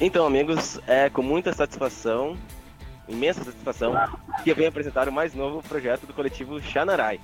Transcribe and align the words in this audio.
Então, 0.00 0.26
amigos, 0.26 0.80
é 0.86 1.10
com 1.10 1.20
muita 1.20 1.52
satisfação, 1.52 2.34
imensa 3.06 3.44
satisfação, 3.44 3.92
que 4.42 4.50
eu 4.50 4.56
venho 4.56 4.70
apresentar 4.70 5.06
o 5.06 5.12
mais 5.12 5.34
novo 5.34 5.62
projeto 5.62 6.06
do 6.06 6.14
coletivo 6.14 6.58
Xanarai, 6.58 7.20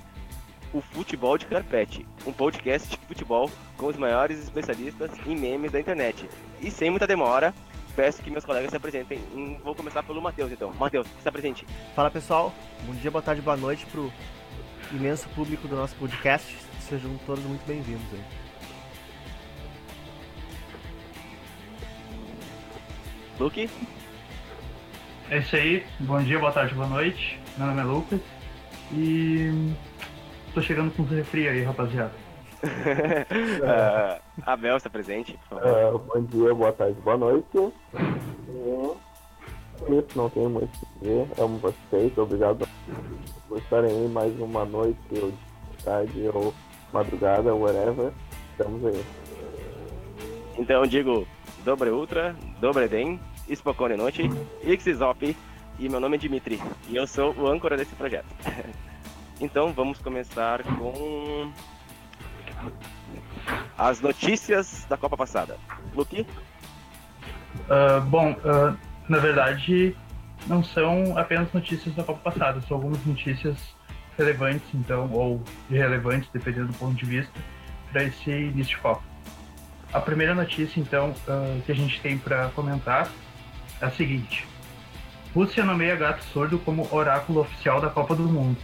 o 0.71 0.79
Futebol 0.79 1.39
de 1.39 1.47
Carpete, 1.47 2.05
um 2.23 2.31
podcast 2.31 2.87
de 2.87 3.03
futebol 3.07 3.49
com 3.77 3.87
os 3.87 3.97
maiores 3.97 4.37
especialistas 4.37 5.09
em 5.25 5.35
memes 5.35 5.71
da 5.71 5.79
internet. 5.79 6.29
E 6.61 6.69
sem 6.69 6.91
muita 6.91 7.07
demora, 7.07 7.51
peço 7.95 8.21
que 8.21 8.29
meus 8.29 8.45
colegas 8.45 8.69
se 8.69 8.77
apresentem. 8.77 9.19
Hum, 9.33 9.57
Vou 9.63 9.73
começar 9.73 10.03
pelo 10.03 10.21
Matheus, 10.21 10.51
então. 10.51 10.71
Matheus, 10.75 11.07
se 11.19 11.27
apresente. 11.27 11.65
Fala 11.95 12.11
pessoal, 12.11 12.53
bom 12.83 12.93
dia, 12.93 13.09
boa 13.09 13.23
tarde, 13.23 13.41
boa 13.41 13.57
noite 13.57 13.87
pro 13.87 14.13
imenso 14.91 15.27
público 15.29 15.67
do 15.67 15.75
nosso 15.75 15.95
podcast. 15.95 16.55
Sejam 16.87 17.17
todos 17.25 17.43
muito 17.43 17.65
bem-vindos 17.65 18.05
aí. 18.13 18.46
Luke? 23.39 23.69
É 25.29 25.37
isso 25.37 25.55
aí. 25.55 25.85
Bom 25.99 26.21
dia, 26.23 26.39
boa 26.39 26.51
tarde, 26.51 26.73
boa 26.73 26.87
noite. 26.87 27.39
Meu 27.57 27.67
nome 27.67 27.81
é 27.81 27.83
Lucas. 27.83 28.19
E. 28.93 29.73
tô 30.53 30.61
chegando 30.61 30.91
com 30.95 31.03
os 31.03 31.11
refri 31.11 31.47
aí, 31.47 31.63
rapaziada. 31.63 32.11
Apresente, 34.85 35.37
por 35.49 35.59
favor. 35.59 35.77
É, 35.77 35.91
bom 35.91 36.23
dia, 36.23 36.53
boa 36.53 36.73
tarde, 36.73 36.99
boa 37.01 37.17
noite. 37.17 37.47
Isso, 39.83 40.07
não 40.15 40.29
tenho 40.29 40.49
muito 40.49 40.75
o 40.75 40.79
que 40.79 40.85
dizer. 41.01 41.27
Amo 41.37 41.59
vocês, 41.59 42.17
obrigado 42.17 42.67
por 43.47 43.59
estarem 43.59 43.91
aí 43.91 44.07
mais 44.07 44.37
uma 44.39 44.65
noite, 44.65 44.97
ou 45.21 45.31
tarde, 45.83 46.29
ou 46.33 46.53
madrugada, 46.91 47.53
whatever. 47.53 48.11
Estamos 48.51 48.83
aí. 48.85 49.05
Então 50.57 50.87
digo 50.87 51.27
Dobre 51.63 51.91
Ultra, 51.91 52.35
Dobre 52.59 52.87
Den, 52.87 53.19
Spokone 53.55 53.95
Noite, 53.95 54.29
Ixizop 54.63 55.35
e 55.79 55.89
meu 55.89 55.99
nome 55.99 56.15
é 56.15 56.19
Dimitri 56.19 56.61
e 56.89 56.95
eu 56.95 57.05
sou 57.05 57.33
o 57.35 57.47
âncora 57.47 57.77
desse 57.77 57.95
projeto. 57.95 58.27
então 59.39 59.71
vamos 59.71 59.99
começar 59.99 60.63
com 60.63 61.51
as 63.77 64.01
notícias 64.01 64.85
da 64.89 64.97
Copa 64.97 65.15
passada. 65.15 65.57
Luke? 65.93 66.25
Ah, 67.69 67.99
bom, 67.99 68.35
ah, 68.43 68.75
na 69.07 69.19
verdade, 69.19 69.95
não 70.47 70.63
são 70.63 71.17
apenas 71.17 71.51
notícias 71.53 71.93
da 71.95 72.03
Copa 72.03 72.31
passada, 72.31 72.61
são 72.61 72.77
algumas 72.77 73.03
notícias 73.05 73.57
relevantes, 74.17 74.67
então, 74.73 75.09
ou 75.11 75.41
irrelevantes, 75.69 76.29
dependendo 76.33 76.67
do 76.67 76.73
ponto 76.73 76.95
de 76.95 77.05
vista, 77.05 77.31
para 77.91 78.03
esse 78.03 78.29
início 78.29 78.75
de 78.75 78.81
Copa. 78.81 79.03
A 79.93 80.01
primeira 80.01 80.35
notícia, 80.35 80.79
então, 80.79 81.13
ah, 81.27 81.59
que 81.65 81.71
a 81.71 81.75
gente 81.75 82.01
tem 82.01 82.17
para 82.17 82.49
comentar 82.49 83.07
é 83.81 83.85
a 83.85 83.91
seguinte: 83.91 84.45
Rússia 85.33 85.63
nomeia 85.63 85.95
gato 85.95 86.23
surdo 86.25 86.57
como 86.59 86.87
oráculo 86.93 87.41
oficial 87.41 87.79
da 87.81 87.89
Copa 87.89 88.15
do 88.15 88.23
Mundo. 88.23 88.57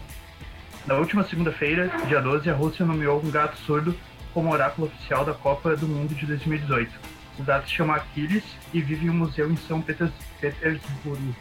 Na 0.86 0.96
última 0.96 1.24
segunda-feira, 1.24 1.90
dia 2.08 2.22
12, 2.22 2.50
a 2.50 2.54
Rússia 2.54 2.86
nomeou 2.86 3.22
um 3.24 3.32
gato 3.32 3.58
surdo 3.58 3.96
como 4.34 4.52
oráculo 4.52 4.88
oficial 4.88 5.24
da 5.24 5.34
Copa 5.34 5.76
do 5.76 5.88
Mundo 5.88 6.14
de 6.14 6.26
2018. 6.26 6.92
O 7.40 7.44
gato 7.44 7.68
se 7.68 7.76
chama 7.76 7.96
Aquiles 7.96 8.44
e 8.74 8.82
vive 8.82 9.06
em 9.06 9.10
um 9.10 9.14
museu 9.14 9.50
em 9.52 9.56
São 9.56 9.82
Peters- 9.82 10.12
Petersburgo. 10.42 11.34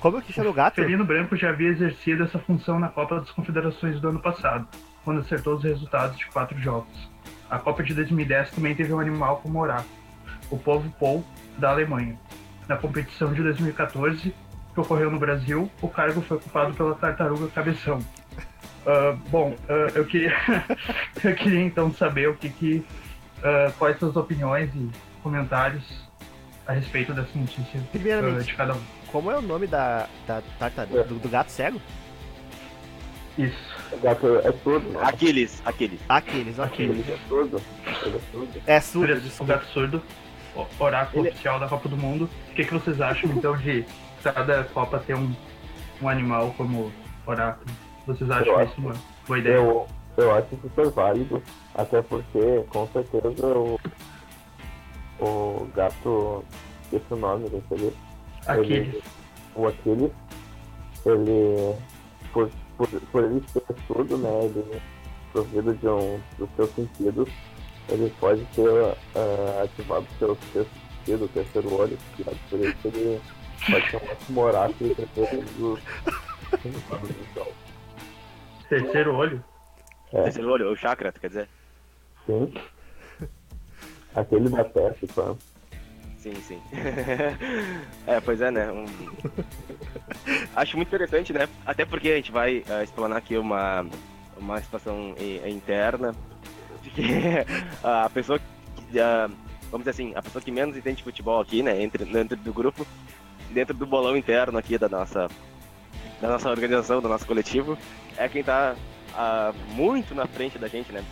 Como 0.00 0.20
que 0.20 0.32
chama 0.32 0.50
o 0.50 0.52
gato? 0.52 0.74
Felino 0.74 1.04
Branco 1.04 1.36
já 1.36 1.50
havia 1.50 1.68
exercido 1.68 2.24
essa 2.24 2.38
função 2.38 2.78
na 2.80 2.88
Copa 2.88 3.20
das 3.20 3.30
Confederações 3.30 4.00
do 4.00 4.08
ano 4.08 4.18
passado, 4.20 4.66
quando 5.04 5.20
acertou 5.20 5.54
os 5.54 5.62
resultados 5.62 6.18
de 6.18 6.26
quatro 6.26 6.58
jogos. 6.58 6.92
A 7.48 7.58
Copa 7.58 7.82
de 7.84 7.94
2010 7.94 8.50
também 8.50 8.74
teve 8.74 8.92
um 8.92 8.98
animal 8.98 9.36
como 9.36 9.60
oráculo, 9.60 9.88
o 10.50 10.58
povo 10.58 10.90
Pou 10.98 11.24
da 11.58 11.70
Alemanha. 11.70 12.18
Na 12.68 12.76
competição 12.76 13.32
de 13.32 13.42
2014, 13.42 14.34
que 14.74 14.80
ocorreu 14.80 15.10
no 15.10 15.18
Brasil, 15.18 15.70
o 15.80 15.88
cargo 15.88 16.22
foi 16.22 16.36
ocupado 16.36 16.72
pela 16.74 16.94
tartaruga 16.94 17.48
Cabeção. 17.48 17.98
Ah, 18.86 19.16
bom, 19.28 19.54
ah, 19.68 19.92
eu 19.94 20.04
queria 20.04 20.34
eu 21.22 21.34
queria 21.34 21.60
então 21.60 21.92
saber 21.94 22.28
o 22.28 22.34
que 22.34 22.48
que 22.48 22.84
ah, 23.42 23.72
quais 23.78 23.98
suas 23.98 24.16
opiniões 24.16 24.70
e 24.74 24.90
comentários 25.22 25.84
a 26.66 26.72
respeito 26.72 27.12
dessa 27.12 27.36
notícia 27.38 27.80
Primeiramente, 27.92 28.46
de 28.46 28.54
cada 28.54 28.74
um. 28.74 28.80
como 29.10 29.30
é 29.30 29.36
o 29.36 29.42
nome 29.42 29.66
da, 29.66 30.08
da 30.26 30.42
tartaruga, 30.58 31.04
do, 31.04 31.16
do 31.18 31.28
gato 31.28 31.50
cego? 31.50 31.80
Isso. 33.38 33.72
O 33.92 33.98
gato 33.98 34.26
é 34.38 34.52
surdo, 34.62 34.88
né? 34.90 35.00
Aquiles, 35.02 35.62
Aquiles. 35.64 36.00
Aqueles, 36.08 36.58
ok. 36.58 36.86
Ele 36.86 37.04
é 37.12 37.18
surdo. 37.28 37.60
Ele 38.04 38.16
é 38.16 38.20
surdo. 38.30 38.62
É 38.66 38.80
surdo, 38.80 39.20
Surdo, 39.30 39.42
o 39.42 39.44
gato 39.46 39.66
surdo, 39.66 40.02
oráculo 40.78 41.22
Ele- 41.22 41.30
oficial 41.30 41.58
da 41.58 41.68
Copa 41.68 41.88
do 41.88 41.96
Mundo. 41.96 42.28
O 42.50 42.54
que, 42.54 42.64
que 42.64 42.72
vocês 42.74 43.00
acham 43.00 43.30
então 43.32 43.56
de 43.56 43.84
cada 44.22 44.64
Copa 44.64 44.98
ter 44.98 45.14
um, 45.14 45.32
um 46.00 46.08
animal 46.08 46.54
como 46.56 46.92
oráculo? 47.26 47.66
Vocês 48.06 48.30
acham 48.30 48.60
Eu 48.60 48.64
isso 48.66 48.80
uma 48.80 48.94
boa 49.26 49.38
ideia? 49.38 49.54
Eu, 49.54 49.86
eu 50.16 50.34
acho 50.34 50.48
super 50.60 50.90
válido, 50.90 51.42
até 51.74 52.02
porque 52.02 52.64
com 52.68 52.86
certeza 52.88 53.46
o, 53.46 53.78
o 55.20 55.68
gato, 55.74 56.44
o 57.10 57.16
nome 57.16 57.48
desse 57.48 57.74
ali, 57.74 57.96
Aquiles. 58.46 59.02
o 59.54 59.66
Aquiles, 59.66 60.10
ele, 61.06 61.74
por, 62.32 62.50
por, 62.76 62.88
por 62.88 63.24
ele 63.24 63.42
ser 63.52 63.62
surdo, 63.86 64.18
né, 64.18 64.30
ele 64.44 64.80
provido 65.32 65.74
de 65.74 65.88
um 65.88 66.20
dos 66.38 66.48
seus 66.56 66.70
sentidos, 66.74 67.28
ele 67.88 68.12
pode 68.20 68.44
ter 68.54 68.68
ah, 69.16 69.62
ativado 69.64 70.06
o 70.14 70.18
seu 70.18 70.36
sexto 70.52 70.70
sentido, 71.04 71.24
o 71.24 71.28
terceiro 71.28 71.74
olho, 71.74 71.98
que 72.16 72.22
é 72.22 72.34
por 72.48 72.60
isso 72.60 72.76
ele 72.84 73.20
pode 73.70 73.90
ser 73.90 73.96
um 73.96 74.10
ótimo 74.10 74.40
oráculo 74.40 74.94
para 74.94 75.06
todos 75.14 75.44
os 75.44 75.50
do. 75.56 75.78
Terceiro 78.68 79.14
olho? 79.14 79.44
É. 80.12 80.22
Terceiro 80.24 80.50
olho, 80.50 80.72
o 80.72 80.76
chakra, 80.76 81.12
quer 81.12 81.28
dizer? 81.28 81.48
Sim. 82.26 82.52
Aquele 84.14 84.48
da 84.50 84.64
testa, 84.64 85.06
tá? 85.14 85.34
Sim, 86.18 86.34
sim. 86.36 86.60
é, 88.06 88.20
pois 88.20 88.40
é, 88.40 88.50
né? 88.50 88.70
Um- 88.70 88.86
Acho 90.54 90.76
muito 90.76 90.88
interessante, 90.88 91.32
né? 91.32 91.48
Até 91.66 91.84
porque 91.84 92.10
a 92.10 92.16
gente 92.16 92.30
vai 92.30 92.62
eh, 92.68 92.84
explanar 92.84 93.18
aqui 93.18 93.36
uma, 93.36 93.84
uma 94.36 94.60
situação 94.60 95.14
i- 95.18 95.40
interna 95.50 96.14
de 96.82 96.90
que 96.90 97.02
a 97.82 98.10
pessoa 98.10 98.38
que, 98.90 99.00
ah, 99.00 99.28
vamos 99.70 99.86
dizer 99.86 99.90
assim, 99.90 100.14
a 100.14 100.22
pessoa 100.22 100.42
que 100.42 100.50
menos 100.50 100.76
entende 100.76 100.96
de 100.96 101.04
futebol 101.04 101.40
aqui, 101.40 101.62
né? 101.62 101.82
Entre, 101.82 102.04
dentro 102.04 102.36
do 102.36 102.52
grupo, 102.52 102.86
dentro 103.50 103.74
do 103.74 103.86
bolão 103.86 104.16
interno 104.16 104.58
aqui 104.58 104.76
da 104.76 104.88
nossa, 104.88 105.28
da 106.20 106.28
nossa 106.28 106.50
organização, 106.50 107.00
do 107.00 107.08
nosso 107.08 107.26
coletivo, 107.26 107.78
é 108.16 108.28
quem 108.28 108.42
tá 108.42 108.74
ah, 109.14 109.52
muito 109.68 110.14
na 110.14 110.26
frente 110.26 110.58
da 110.58 110.68
gente, 110.68 110.92
né? 110.92 111.04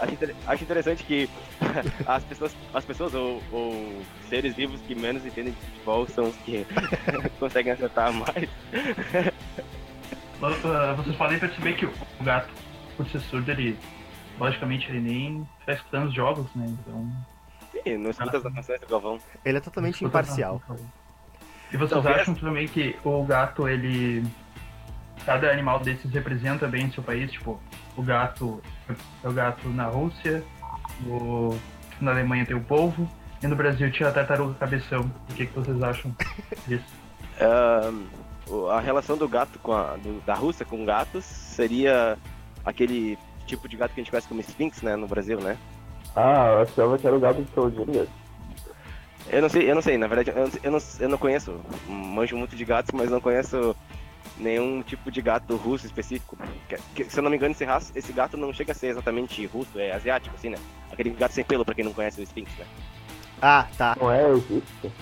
Acho, 0.00 0.16
acho 0.46 0.64
interessante 0.64 1.04
que 1.04 1.28
as 2.06 2.24
pessoas, 2.24 2.56
as 2.72 2.84
pessoas 2.84 3.14
ou, 3.14 3.42
ou 3.52 4.02
seres 4.28 4.54
vivos 4.54 4.80
que 4.80 4.94
menos 4.94 5.24
entendem 5.24 5.52
de 5.52 5.60
futebol 5.60 6.06
são 6.08 6.28
os 6.28 6.36
que 6.36 6.66
conseguem 7.38 7.72
acertar 7.72 8.12
mais. 8.12 8.48
Ah, 10.42 10.94
Vocês 10.94 11.16
podem 11.16 11.38
perceber 11.38 11.74
que 11.74 11.86
o 11.86 11.92
gato, 12.22 12.52
por 12.96 13.08
ser 13.08 13.20
surdo, 13.20 13.50
ele. 13.50 13.78
Logicamente 14.38 14.88
ele 14.90 15.00
nem 15.00 15.48
tá 15.64 15.72
escutando 15.72 16.08
os 16.08 16.14
jogos, 16.14 16.46
né? 16.54 16.66
Então. 16.68 17.12
Sim, 17.72 17.96
não 17.98 18.10
escuta 18.10 18.36
as 18.38 18.44
narrações 18.44 18.80
do 18.80 18.86
Galvão. 18.86 19.18
Ele 19.44 19.58
é 19.58 19.60
totalmente 19.60 19.94
escuta 19.94 20.08
imparcial. 20.08 20.62
E 21.72 21.76
vocês 21.76 21.90
Talvez- 21.90 22.20
acham 22.20 22.34
também 22.34 22.66
que 22.68 22.96
o 23.04 23.24
gato, 23.24 23.68
ele. 23.68 24.24
Cada 25.24 25.50
animal 25.50 25.80
desses 25.80 26.10
representa 26.12 26.66
bem 26.68 26.90
seu 26.92 27.02
país? 27.02 27.30
Tipo, 27.32 27.60
o 27.96 28.02
gato 28.02 28.62
é 29.22 29.28
o 29.28 29.32
gato 29.32 29.68
na 29.70 29.86
Rússia, 29.86 30.44
o... 31.06 31.56
na 32.00 32.10
Alemanha 32.10 32.44
tem 32.44 32.54
o 32.54 32.60
polvo, 32.62 33.08
e 33.42 33.46
no 33.46 33.56
Brasil 33.56 33.90
tinha 33.90 34.08
a 34.08 34.12
tartaruga 34.12 34.54
cabeção. 34.54 35.10
O 35.30 35.34
que, 35.34 35.46
que 35.46 35.54
vocês 35.54 35.82
acham 35.82 36.14
disso? 36.68 36.84
O- 38.46 38.68
a 38.68 38.78
relação 38.80 39.16
do 39.16 39.26
gato 39.26 39.58
com 39.58 39.72
a, 39.72 39.96
do- 39.96 40.20
da 40.26 40.34
Rússia 40.34 40.66
com 40.66 40.84
gatos 40.84 41.24
seria 41.24 42.18
aquele 42.64 43.18
tipo 43.46 43.68
de 43.68 43.76
gato 43.76 43.92
que 43.94 44.00
a 44.00 44.02
gente 44.02 44.10
conhece 44.10 44.28
como 44.28 44.40
Sphinx, 44.40 44.82
né, 44.82 44.96
no 44.96 45.06
Brasil, 45.06 45.40
né? 45.40 45.56
Ah, 46.16 46.48
eu 46.52 46.62
achava 46.62 46.98
que 46.98 47.06
era 47.06 47.16
o 47.16 47.20
gato 47.20 47.42
de 47.42 47.52
Soldinha. 47.52 48.06
Eu 49.28 49.42
não 49.42 49.48
sei, 49.48 49.70
eu 49.70 49.74
não 49.74 49.82
sei, 49.82 49.96
na 49.98 50.06
verdade, 50.06 50.30
eu, 50.30 50.44
não- 50.46 50.52
eu 50.62 50.70
não, 50.70 50.78
eu 51.00 51.08
não 51.08 51.18
conheço, 51.18 51.60
manjo 51.88 52.36
muito 52.36 52.54
de 52.54 52.64
gatos, 52.64 52.92
mas 52.92 53.10
não 53.10 53.20
conheço 53.20 53.74
nenhum 54.36 54.82
tipo 54.82 55.10
de 55.10 55.22
gato 55.22 55.56
russo 55.56 55.86
específico. 55.86 56.36
Que- 56.68 56.78
que, 56.94 57.04
se 57.10 57.18
eu 57.18 57.22
não 57.22 57.30
me 57.30 57.36
engano, 57.36 57.52
esse, 57.52 57.64
raço, 57.64 57.90
esse 57.94 58.12
gato 58.12 58.36
não 58.36 58.52
chega 58.52 58.72
a 58.72 58.74
ser 58.74 58.88
exatamente 58.88 59.44
russo, 59.46 59.78
é 59.78 59.92
asiático, 59.92 60.34
assim, 60.36 60.50
né? 60.50 60.58
Aquele 60.92 61.10
gato 61.10 61.32
sem 61.32 61.44
pelo, 61.44 61.64
pra 61.64 61.74
quem 61.74 61.84
não 61.84 61.92
conhece 61.92 62.20
o 62.20 62.24
Sphinx, 62.24 62.50
né? 62.58 62.66
Ah, 63.40 63.66
tá. 63.76 63.96
Não 64.00 64.12
é 64.12 64.30
egípcio? 64.30 64.92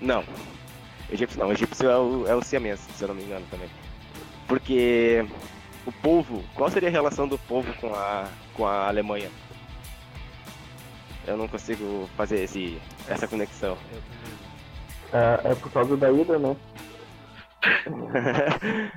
Não. 0.00 0.24
Egípcio 1.10 1.38
não, 1.38 1.52
egípcio 1.52 1.90
é 1.90 1.96
o, 1.98 2.26
é 2.26 2.34
o 2.34 2.42
siamês, 2.42 2.80
se 2.96 3.02
eu 3.04 3.08
não 3.08 3.14
me 3.14 3.22
engano 3.22 3.44
também. 3.50 3.68
Porque 4.48 5.24
o 5.86 5.92
povo, 5.92 6.42
qual 6.54 6.70
seria 6.70 6.88
a 6.88 6.92
relação 6.92 7.26
do 7.28 7.38
povo 7.38 7.72
com 7.80 7.94
a, 7.94 8.28
com 8.54 8.66
a 8.66 8.88
Alemanha? 8.88 9.30
Eu 11.26 11.36
não 11.36 11.46
consigo 11.48 12.08
fazer 12.16 12.40
esse, 12.44 12.80
essa 13.08 13.26
conexão. 13.28 13.76
É, 15.12 15.50
é 15.50 15.54
por 15.54 15.70
causa 15.72 15.96
da 15.96 16.10
ida, 16.10 16.38
né? 16.38 16.56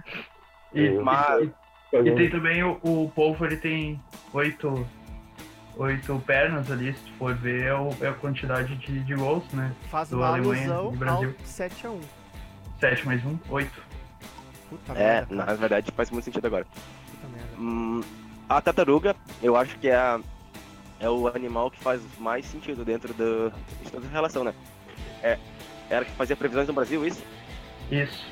E, 0.74 0.90
Mas- 1.00 1.50
e- 1.94 1.98
e 2.10 2.16
tem 2.16 2.30
também 2.30 2.62
o, 2.62 2.78
o 2.84 3.10
polvo, 3.16 3.46
ele 3.46 3.56
tem 3.56 4.02
oito, 4.34 4.86
oito 5.78 6.22
pernas 6.28 6.70
ali, 6.70 6.92
se 6.94 7.00
tu 7.00 7.14
for 7.14 7.34
ver, 7.34 7.68
é, 7.68 7.74
o- 7.74 7.96
é 8.02 8.08
a 8.10 8.14
quantidade 8.14 8.76
de, 8.76 9.00
de 9.00 9.16
gols, 9.16 9.50
né? 9.54 9.72
Faz 9.90 10.10
Do 10.10 10.18
uma 10.18 10.28
Alemanha 10.28 10.74
alusão 10.74 10.92
Brasil. 10.98 11.30
ao 11.40 11.46
7x1. 11.46 12.02
7 12.82 13.06
mais 13.06 13.26
1, 13.26 13.40
8. 13.50 13.84
Puta 14.70 14.94
é, 14.94 15.16
merda. 15.22 15.36
na 15.36 15.46
verdade 15.54 15.92
faz 15.92 16.10
muito 16.12 16.26
sentido 16.26 16.46
agora. 16.46 16.66
Puta 17.12 17.28
merda. 17.28 17.50
Hum, 17.58 18.02
a 18.50 18.62
tartaruga, 18.62 19.16
eu 19.42 19.56
acho 19.56 19.78
que 19.80 19.88
é, 19.88 19.96
a- 19.96 20.20
é 21.00 21.10
o 21.10 21.28
animal 21.28 21.70
que 21.72 21.80
faz 21.80 22.02
mais 22.20 22.46
sentido 22.46 22.84
dentro 22.86 23.14
do, 23.14 23.52
de 23.84 23.92
toda 23.92 24.06
essa 24.06 24.14
relação, 24.14 24.44
né? 24.44 24.54
É, 25.22 25.38
era 25.90 26.06
que 26.06 26.12
fazia 26.12 26.36
previsões 26.36 26.68
no 26.68 26.74
Brasil, 26.74 27.06
isso? 27.06 27.24
Isso. 27.92 28.26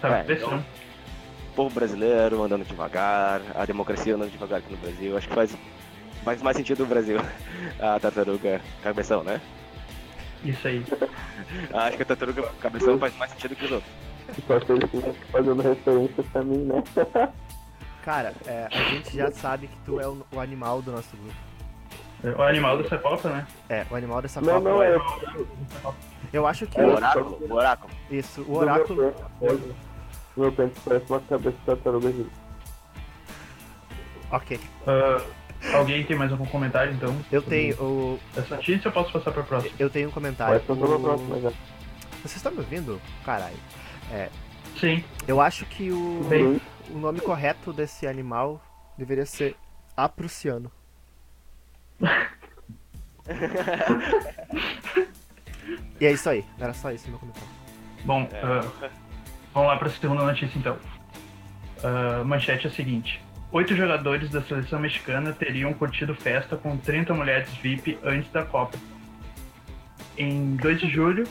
Tava 0.00 0.18
É, 0.18 0.22
pressão. 0.22 0.58
O 0.58 1.54
povo 1.54 1.74
brasileiro 1.74 2.42
andando 2.42 2.64
devagar, 2.64 3.40
a 3.54 3.64
democracia 3.66 4.14
andando 4.14 4.30
devagar 4.30 4.60
aqui 4.60 4.70
no 4.72 4.78
Brasil. 4.78 5.16
Acho 5.16 5.28
que 5.28 5.34
faz, 5.34 5.56
faz 6.24 6.42
mais 6.42 6.56
sentido 6.56 6.80
no 6.80 6.86
Brasil 6.86 7.18
a 7.78 7.98
tartaruga 8.00 8.60
cabeção, 8.82 9.22
né? 9.22 9.40
Isso 10.44 10.66
aí. 10.68 10.82
Acho 11.74 11.96
que 11.96 12.02
a 12.02 12.06
tartaruga 12.06 12.42
cabeção 12.60 12.98
faz 12.98 13.14
mais 13.16 13.30
sentido 13.32 13.54
que 13.56 13.64
os 13.66 13.72
outros. 13.72 13.92
Só 14.46 14.60
se 14.60 14.72
ele 14.72 14.84
estivesse 14.84 15.18
fazendo 15.32 15.62
referência 15.62 16.24
pra 16.32 16.42
mim, 16.42 16.58
né? 16.64 16.82
Cara, 18.04 18.32
é, 18.46 18.66
a 18.72 18.82
gente 18.90 19.14
já 19.16 19.30
sabe 19.30 19.66
que 19.68 19.76
tu 19.84 20.00
é 20.00 20.08
o, 20.08 20.24
o 20.32 20.40
animal 20.40 20.80
do 20.82 20.92
nosso 20.92 21.14
grupo. 21.16 22.38
O 22.38 22.42
animal 22.42 22.78
dessa 22.78 22.98
Copa, 22.98 23.28
né? 23.30 23.46
É, 23.68 23.86
o 23.90 23.94
animal 23.96 24.20
dessa 24.22 24.40
Não, 24.40 24.54
Copa. 24.54 24.68
não, 24.68 24.82
é. 24.82 24.96
Eu 26.32 26.46
acho 26.46 26.66
que 26.66 26.78
É, 26.80 26.84
O 26.84 26.90
o- 26.90 26.94
oráculo, 26.94 27.38
o 27.48 27.52
oráculo. 27.54 27.92
isso, 28.10 28.42
o 28.42 28.56
oráculo. 28.56 29.14
No 30.36 30.42
meu 30.44 30.52
pente 30.52 30.78
parece 30.84 31.06
uma 31.10 31.20
cabeça 31.20 31.56
de 31.56 31.64
tartaruga. 31.64 32.12
Ok. 34.30 34.60
Ah, 34.86 35.20
alguém 35.74 36.04
tem 36.04 36.16
mais 36.16 36.30
algum 36.30 36.46
comentário, 36.46 36.92
então? 36.92 37.14
Eu 37.32 37.42
tenho 37.42 37.74
o. 37.82 38.18
Essa 38.36 38.56
notícia 38.56 38.88
eu 38.88 38.92
posso 38.92 39.12
passar 39.12 39.32
pra 39.32 39.42
próxima? 39.42 39.74
Eu 39.78 39.90
tenho 39.90 40.08
um 40.08 40.12
comentário. 40.12 40.60
Pode 40.60 40.80
passar 40.80 40.86
pra 40.88 40.96
O- 40.96 41.00
próxima 41.02 41.40
já. 41.40 41.50
Vocês 42.22 42.36
estão 42.36 42.52
me 42.52 42.58
ouvindo? 42.58 43.00
Caralho. 43.24 43.56
Sim. 44.78 45.04
Eu 45.28 45.40
acho 45.40 45.64
que 45.66 45.90
o, 45.92 46.24
Bem. 46.28 46.60
o 46.90 46.98
nome 46.98 47.20
correto 47.20 47.72
desse 47.72 48.06
animal 48.06 48.60
deveria 48.96 49.26
ser 49.26 49.56
apruciano. 49.96 50.70
e 56.00 56.06
é 56.06 56.12
isso 56.12 56.28
aí. 56.28 56.44
Era 56.58 56.72
só 56.72 56.90
isso 56.90 57.08
meu 57.08 57.18
comentário. 57.18 57.48
Bom, 58.04 58.28
É. 58.32 58.40
ah, 58.42 58.90
vamos 59.52 59.68
lá 59.68 59.76
para 59.76 59.88
a 59.88 59.90
segunda 59.90 60.24
notícia 60.24 60.58
então. 60.58 60.76
A 61.82 62.24
manchete 62.24 62.66
é 62.66 62.70
a 62.70 62.72
seguinte: 62.72 63.22
oito 63.52 63.74
jogadores 63.76 64.30
da 64.30 64.42
seleção 64.42 64.78
mexicana 64.80 65.32
teriam 65.32 65.72
curtido 65.74 66.14
festa 66.14 66.56
com 66.56 66.76
30 66.76 67.12
mulheres 67.14 67.48
VIP 67.56 67.98
antes 68.02 68.30
da 68.32 68.44
Copa. 68.44 68.78
Em 70.16 70.56
2 70.56 70.80
de 70.80 70.88
julho, 70.90 71.26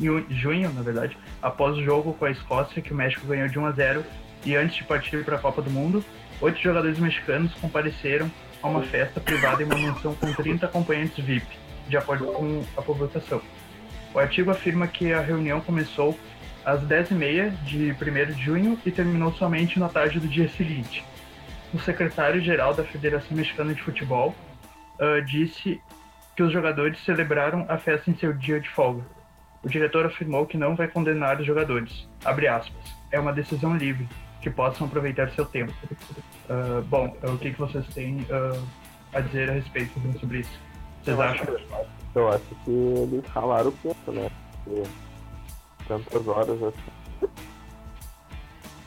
em 0.00 0.34
junho, 0.34 0.72
na 0.72 0.82
verdade, 0.82 1.16
após 1.40 1.76
o 1.76 1.82
jogo 1.82 2.14
com 2.14 2.24
a 2.24 2.30
Escócia, 2.30 2.82
que 2.82 2.92
o 2.92 2.96
México 2.96 3.26
ganhou 3.26 3.48
de 3.48 3.58
1 3.58 3.66
a 3.66 3.70
0, 3.72 4.04
e 4.44 4.56
antes 4.56 4.76
de 4.76 4.84
partir 4.84 5.24
para 5.24 5.36
a 5.36 5.38
Copa 5.38 5.62
do 5.62 5.70
Mundo, 5.70 6.04
oito 6.40 6.60
jogadores 6.60 6.98
mexicanos 6.98 7.54
compareceram 7.54 8.30
a 8.62 8.68
uma 8.68 8.82
festa 8.82 9.20
privada 9.20 9.62
em 9.62 9.66
uma 9.66 9.76
mansão 9.76 10.14
com 10.14 10.32
30 10.32 10.66
acompanhantes 10.66 11.24
VIP, 11.24 11.46
de 11.88 11.96
acordo 11.96 12.26
com 12.26 12.64
a 12.76 12.82
publicação. 12.82 13.40
O 14.14 14.18
artigo 14.18 14.50
afirma 14.50 14.86
que 14.86 15.12
a 15.12 15.20
reunião 15.20 15.60
começou 15.60 16.18
às 16.64 16.80
10h30 16.82 17.50
de 17.64 17.92
1 17.92 18.34
de 18.34 18.42
junho 18.42 18.78
e 18.84 18.90
terminou 18.90 19.32
somente 19.32 19.78
na 19.78 19.88
tarde 19.88 20.20
do 20.20 20.28
dia 20.28 20.48
seguinte. 20.48 21.04
O 21.72 21.78
secretário-geral 21.78 22.74
da 22.74 22.84
Federação 22.84 23.36
Mexicana 23.36 23.74
de 23.74 23.82
Futebol 23.82 24.34
ah, 25.00 25.20
disse 25.20 25.80
que 26.36 26.42
os 26.42 26.52
jogadores 26.52 27.02
celebraram 27.04 27.66
a 27.68 27.76
festa 27.78 28.10
em 28.10 28.14
seu 28.14 28.32
dia 28.32 28.60
de 28.60 28.68
folga. 28.68 29.02
O 29.62 29.68
diretor 29.68 30.06
afirmou 30.06 30.46
que 30.46 30.56
não 30.56 30.74
vai 30.74 30.88
condenar 30.88 31.40
os 31.40 31.46
jogadores. 31.46 32.08
Abre 32.24 32.48
aspas. 32.48 32.82
É 33.10 33.20
uma 33.20 33.32
decisão 33.32 33.76
livre, 33.76 34.08
que 34.40 34.50
possam 34.50 34.86
aproveitar 34.86 35.30
seu 35.30 35.46
tempo. 35.46 35.72
Ah, 36.48 36.82
bom, 36.86 37.16
o 37.22 37.38
que, 37.38 37.52
que 37.52 37.58
vocês 37.58 37.86
têm 37.94 38.26
ah, 38.30 38.60
a 39.14 39.20
dizer 39.20 39.50
a 39.50 39.54
respeito 39.54 39.92
sobre 40.18 40.40
isso? 40.40 40.60
Vocês 41.02 41.16
Eu 41.16 41.22
acham? 41.22 41.46
Eu 42.14 42.28
acho 42.28 42.54
que 42.64 42.70
eles 42.70 43.26
ralaram 43.26 43.68
o 43.68 43.72
tempo, 43.72 44.12
né? 44.12 44.30
Porque 44.64 44.82
tantas 45.88 46.28
horas 46.28 46.62
assim. 46.62 47.30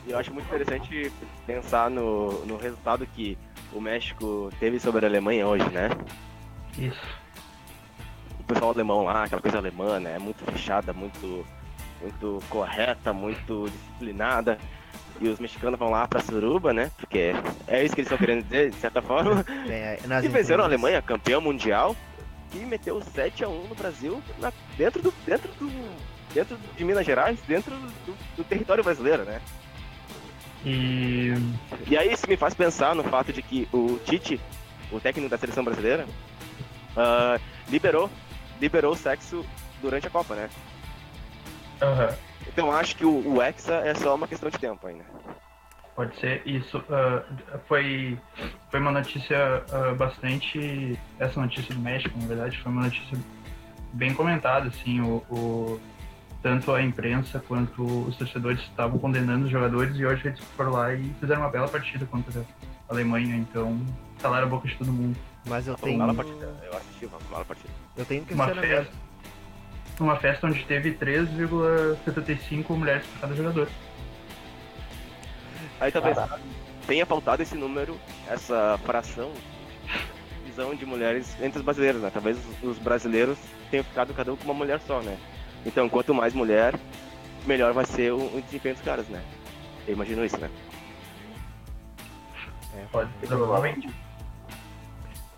E 0.06 0.10
eu 0.12 0.18
acho 0.18 0.32
muito 0.32 0.46
interessante 0.46 1.10
pensar 1.46 1.90
no, 1.90 2.44
no 2.46 2.56
resultado 2.56 3.06
que 3.06 3.36
o 3.72 3.80
México 3.80 4.50
teve 4.60 4.78
sobre 4.78 5.04
a 5.04 5.08
Alemanha 5.08 5.46
hoje, 5.46 5.68
né? 5.70 5.88
Isso. 6.78 7.25
O 8.46 8.54
pessoal 8.54 8.70
alemão 8.70 9.02
lá, 9.02 9.24
aquela 9.24 9.42
coisa 9.42 9.58
alemã, 9.58 9.98
né? 9.98 10.20
Muito 10.20 10.44
fechada, 10.44 10.92
muito, 10.92 11.44
muito 12.00 12.40
correta, 12.48 13.12
muito 13.12 13.68
disciplinada. 13.68 14.56
E 15.20 15.26
os 15.28 15.40
mexicanos 15.40 15.76
vão 15.78 15.90
lá 15.90 16.06
pra 16.06 16.20
suruba, 16.20 16.72
né? 16.72 16.92
Porque 16.96 17.32
é 17.66 17.82
isso 17.84 17.92
que 17.94 18.02
eles 18.02 18.12
estão 18.12 18.18
querendo 18.24 18.44
dizer, 18.44 18.70
de 18.70 18.76
certa 18.76 19.02
forma. 19.02 19.44
É, 19.68 19.98
E 20.22 20.28
venceram 20.28 20.62
a. 20.62 20.66
Alemanha, 20.68 21.02
campeão 21.02 21.40
mundial, 21.40 21.96
e 22.54 22.58
meteu 22.58 23.00
7x1 23.00 23.68
no 23.68 23.74
Brasil, 23.74 24.22
na- 24.38 24.52
dentro, 24.78 25.02
do, 25.02 25.12
dentro, 25.26 25.48
do, 25.58 25.68
dentro 26.32 26.56
de 26.76 26.84
Minas 26.84 27.04
Gerais, 27.04 27.40
dentro 27.48 27.72
do, 27.74 28.14
do 28.36 28.44
território 28.44 28.84
brasileiro, 28.84 29.24
né? 29.24 29.40
E 30.64 31.32
E 31.88 31.98
aí 31.98 32.12
isso 32.12 32.28
me 32.28 32.36
faz 32.36 32.54
pensar 32.54 32.94
no 32.94 33.02
fato 33.02 33.32
de 33.32 33.42
que 33.42 33.66
o 33.72 33.98
Tite, 34.04 34.40
o 34.92 35.00
técnico 35.00 35.28
da 35.30 35.38
seleção 35.38 35.64
brasileira, 35.64 36.06
ah, 36.96 37.40
liberou, 37.68 38.08
liberou 38.60 38.92
o 38.92 38.96
sexo 38.96 39.44
durante 39.80 40.06
a 40.06 40.10
Copa, 40.10 40.34
né? 40.34 40.48
aham. 41.82 42.14
Então 42.48 42.70
acho 42.72 42.96
que 42.96 43.04
o, 43.04 43.34
o 43.34 43.42
Hexa 43.42 43.74
é 43.84 43.94
só 43.94 44.14
uma 44.14 44.26
questão 44.28 44.48
de 44.48 44.58
tempo 44.58 44.86
ainda. 44.86 45.04
Pode 45.94 46.18
ser 46.20 46.42
isso. 46.46 46.82
ah, 46.90 47.22
foi, 47.66 48.18
foi 48.70 48.80
uma 48.80 48.90
notícia 48.92 49.64
ah, 49.72 49.94
bastante. 49.94 50.98
Essa 51.18 51.40
notícia 51.40 51.74
do 51.74 51.80
México, 51.80 52.16
na 52.18 52.26
verdade, 52.26 52.58
foi 52.62 52.70
uma 52.72 52.82
notícia 52.84 53.18
bem 53.92 54.14
comentada, 54.14 54.68
assim, 54.68 55.00
o, 55.00 55.16
o- 55.30 55.80
tanto 56.42 56.72
a 56.72 56.82
imprensa 56.82 57.42
quanto 57.48 57.82
os 57.82 58.16
torcedores 58.16 58.60
estavam 58.60 58.98
condenando 58.98 59.46
os 59.46 59.50
jogadores 59.50 59.96
e 59.96 60.04
hoje 60.06 60.28
eles 60.28 60.38
foram 60.56 60.70
lá 60.72 60.92
e 60.94 61.02
fizeram 61.18 61.40
uma 61.42 61.50
bela 61.50 61.66
partida 61.66 62.06
contra 62.06 62.40
a 62.88 62.92
Alemanha, 62.92 63.34
então 63.36 63.80
calaram 64.20 64.46
a 64.46 64.50
boca 64.50 64.68
de 64.68 64.76
todo 64.76 64.92
mundo. 64.92 65.16
Mas 65.46 65.66
eu 65.66 65.74
uma 65.74 65.78
tenho. 65.82 65.98
bela 65.98 66.14
partida. 66.14 66.54
Eu 66.62 66.76
assisti 66.76 67.06
uma 67.06 67.18
bela 67.30 67.44
partida. 67.44 67.72
Eu 67.96 68.04
tenho 68.04 68.26
um 68.30 68.34
Uma 68.34 68.48
festa, 68.54 68.92
uma 70.00 70.16
festa 70.16 70.46
onde 70.46 70.64
teve 70.64 70.92
3,75 70.94 72.70
mulheres 72.70 73.06
por 73.06 73.20
cada 73.20 73.34
jogador. 73.34 73.68
Aí 75.80 75.90
talvez 75.92 76.16
tenha 76.86 77.06
faltado 77.06 77.42
esse 77.42 77.54
número, 77.54 77.98
essa 78.28 78.78
fração, 78.84 79.32
visão 80.44 80.74
de 80.74 80.84
mulheres 80.86 81.34
entre 81.42 81.58
os 81.58 81.64
brasileiros, 81.64 82.02
né? 82.02 82.10
Talvez 82.12 82.38
os- 82.38 82.62
os 82.70 82.78
brasileiros 82.78 83.38
tenham 83.70 83.84
ficado 83.84 84.12
cada 84.14 84.32
um 84.32 84.36
com 84.36 84.44
uma 84.44 84.54
mulher 84.54 84.80
só, 84.86 85.00
né? 85.02 85.16
Então, 85.64 85.88
quanto 85.88 86.14
mais 86.14 86.32
mulher, 86.34 86.78
melhor 87.46 87.72
vai 87.72 87.84
ser 87.84 88.12
o, 88.12 88.18
o 88.36 88.42
desempenho 88.42 88.74
dos 88.74 88.84
caras, 88.84 89.06
né? 89.08 89.22
Eu 89.86 89.94
imagino 89.94 90.24
isso, 90.24 90.38
né? 90.38 90.50
É, 92.76 92.84
Pode, 92.92 93.10
provavelmente. 93.26 93.88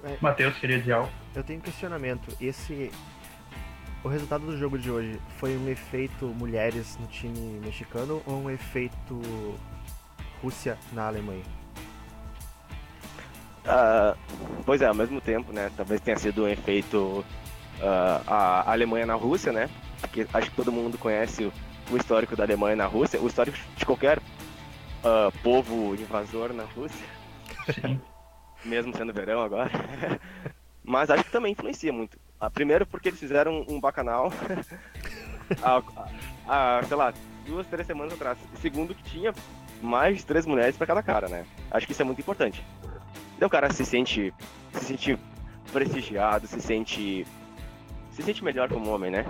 É. 0.05 0.17
Matheus 0.21 0.57
queria 0.59 0.79
dizer 0.79 0.93
algo. 0.93 1.11
Eu 1.35 1.43
tenho 1.43 1.59
um 1.59 1.63
questionamento. 1.63 2.37
Esse. 2.41 2.91
O 4.05 4.09
resultado 4.09 4.47
do 4.47 4.57
jogo 4.57 4.79
de 4.79 4.91
hoje 4.91 5.21
foi 5.39 5.57
um 5.57 5.69
efeito 5.69 6.27
mulheres 6.27 6.97
no 7.01 7.07
time 7.09 7.59
mexicano 7.59 8.23
ou 8.27 8.45
um 8.45 8.51
efeito 8.51 9.21
Rússia 10.43 10.79
na 10.93 11.09
Alemanha? 11.09 11.43
Ah, 13.67 14.17
pois 14.65 14.81
é, 14.81 14.87
ao 14.87 14.95
mesmo 14.95 15.21
tempo, 15.21 15.53
né? 15.53 15.71
Talvez 15.77 16.01
tenha 16.01 16.17
sido 16.17 16.45
um 16.45 16.49
efeito 16.49 17.25
ah, 17.83 18.23
a 18.67 18.73
Alemanha 18.73 19.05
na 19.05 19.15
Rússia, 19.15 19.53
né? 19.53 19.69
Porque 20.01 20.27
acho 20.33 20.51
que 20.51 20.57
todo 20.57 20.73
mundo 20.73 20.97
conhece 20.97 21.51
o, 21.91 21.97
histórico 21.97 22.37
da 22.37 22.45
Alemanha 22.45 22.77
na 22.77 22.87
Rússia, 22.87 23.21
o 23.21 23.27
histórico 23.27 23.59
de 23.77 23.85
qualquer 23.85 24.21
ah, 25.05 25.31
povo 25.43 25.95
invasor 25.95 26.53
na 26.53 26.65
Rússia. 26.65 27.07
Sim. 27.75 28.01
mesmo 28.65 28.97
sendo 28.97 29.13
verão 29.13 29.41
agora. 29.43 29.71
Mas 30.85 31.11
acho 31.11 31.25
que 31.25 31.31
também 31.31 31.53
influencia 31.53 31.93
muito. 31.93 32.19
Ah, 32.41 32.49
primeiro 32.49 32.87
porque 32.87 33.09
eles 33.09 33.21
fizeram 33.21 33.65
um 33.69 33.79
bacanal 33.81 34.33
há, 36.47 36.83
sei 36.87 36.97
lá, 36.97 37.13
duas, 37.47 37.67
três 37.67 37.87
semanas 37.87 38.15
atrás. 38.15 38.39
E 38.55 38.59
segundo 38.59 38.95
que 38.95 39.03
tinha 39.03 39.35
mais 39.83 40.19
de 40.19 40.27
três 40.27 40.47
mulheres 40.47 40.77
para 40.77 40.87
cada 40.87 41.03
cara, 41.03 41.29
né? 41.29 41.45
Acho 41.71 41.87
que 41.87 41.93
isso 41.93 42.03
é 42.03 42.05
muito 42.05 42.21
importante. 42.21 42.65
Então 43.37 43.47
o 43.47 43.51
cara 43.51 43.73
se 43.73 43.85
sente, 43.85 44.33
se 44.73 44.85
sente 44.85 45.19
prestigiado, 45.73 46.47
se 46.47 46.61
sente. 46.61 47.27
se 48.13 48.23
sente 48.23 48.43
melhor 48.43 48.69
como 48.69 48.91
homem, 48.91 49.11
né? 49.11 49.27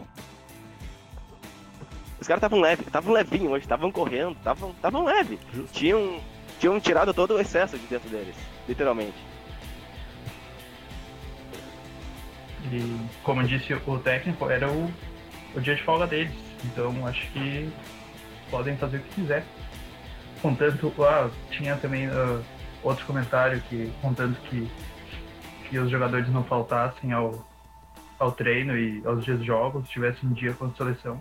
Os 2.21 2.27
caras 2.27 2.39
estavam 2.39 2.61
leve, 2.61 2.83
estavam 2.83 3.13
levinho 3.13 3.51
hoje, 3.51 3.65
estavam 3.65 3.93
correndo, 3.93 4.37
estavam 4.37 4.71
estavam 4.71 5.05
leve. 5.05 5.39
Tinham, 5.73 6.21
tinham 6.59 6.81
tirado 6.81 7.15
todo 7.15 7.35
o 7.35 7.41
excesso 7.41 7.79
de 7.79 7.87
dentro 7.87 8.09
deles, 8.09 8.35
literalmente. 8.69 9.17
E, 12.71 13.09
como 13.23 13.43
disse 13.45 13.73
o 13.73 13.99
técnico, 13.99 14.51
era 14.51 14.71
o, 14.71 14.93
o 15.55 15.61
dia 15.61 15.75
de 15.75 15.83
folga 15.83 16.07
deles. 16.07 16.35
Então 16.65 17.07
acho 17.07 17.27
que 17.33 17.73
podem 18.51 18.77
fazer 18.77 18.99
o 18.99 19.01
que 19.01 19.15
quiser. 19.15 19.45
Contanto, 20.43 20.93
ah, 21.03 21.31
tinha 21.51 21.77
também 21.77 22.07
ah, 22.07 22.41
outro 22.83 23.07
comentário 23.07 23.61
que 23.63 23.93
contanto 24.03 24.39
que, 24.43 24.69
que 25.69 25.79
os 25.79 25.91
jogadores 25.91 26.29
não 26.29 26.45
faltassem 26.45 27.13
ao, 27.13 27.47
ao 28.19 28.33
treino 28.33 28.77
e 28.77 29.03
aos 29.05 29.25
dias 29.25 29.41
de 29.41 29.47
jogos, 29.47 29.89
tivessem 29.89 30.29
um 30.29 30.33
dia 30.33 30.53
com 30.53 30.67
a 30.67 30.71
seleção, 30.71 31.19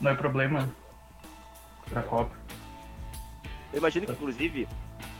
não 0.00 0.10
é 0.10 0.14
problema 0.14 0.68
pra 1.88 2.02
Copa. 2.02 2.34
Eu 3.72 3.78
imagino 3.78 4.06
que, 4.06 4.12
inclusive, 4.12 4.68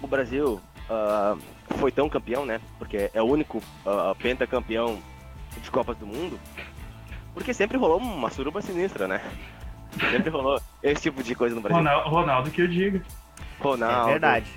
o 0.02 0.06
Brasil 0.06 0.60
ah, 0.90 1.37
foi 1.78 1.92
tão 1.92 2.09
campeão, 2.09 2.44
né? 2.44 2.61
Porque 2.78 3.11
é 3.14 3.23
o 3.23 3.26
único 3.26 3.62
ah, 3.87 4.14
pentacampeão 4.18 5.00
de 5.62 5.70
Copas 5.70 5.97
do 5.97 6.06
Mundo. 6.06 6.38
Porque 7.32 7.54
sempre 7.54 7.78
rolou 7.78 7.99
uma 7.99 8.28
suruba 8.30 8.61
sinistra, 8.61 9.06
né? 9.06 9.23
Sempre 10.11 10.30
rolou 10.30 10.61
esse 10.82 11.02
tipo 11.02 11.23
de 11.23 11.35
coisa 11.35 11.54
no 11.54 11.61
Brasil. 11.61 11.78
Ronaldo, 11.78 12.09
Ronaldo 12.09 12.50
que 12.50 12.62
eu 12.62 12.68
diga. 12.68 13.02
Ronaldo. 13.61 14.09
É 14.09 14.12
verdade. 14.12 14.50